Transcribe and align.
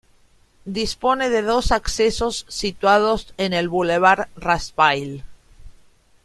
Dispone 0.65 1.29
de 1.29 1.43
dos 1.43 1.71
accesos 1.71 2.47
situados 2.49 3.35
en 3.37 3.53
el 3.53 3.69
bulevar 3.69 4.29
Raspail. 4.35 5.23